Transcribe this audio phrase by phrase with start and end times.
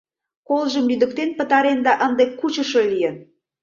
[0.47, 3.15] Колжым лӱдыктен пытарен да ынде кучышо лийын.